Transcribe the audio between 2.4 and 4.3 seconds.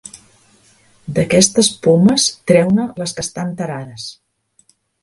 treu-ne les que estan tarades.